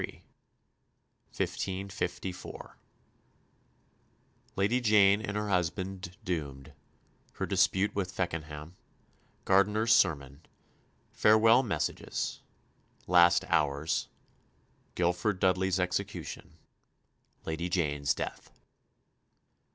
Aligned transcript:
CHAPTER 0.01 0.23
XXIII 1.33 1.83
1554 1.83 2.75
Lady 4.55 4.81
Jane 4.81 5.21
and 5.21 5.37
her 5.37 5.49
husband 5.49 6.17
doomed 6.23 6.73
Her 7.33 7.45
dispute 7.45 7.93
with 7.93 8.11
Feckenham 8.11 8.75
Gardiner's 9.45 9.93
sermon 9.93 10.41
Farewell 11.11 11.61
messages 11.61 12.41
Last 13.05 13.45
hours 13.45 14.07
Guilford 14.95 15.39
Dudley's 15.39 15.79
execution 15.79 16.57
Lady 17.45 17.69
Jane's 17.69 18.15
death. 18.15 18.49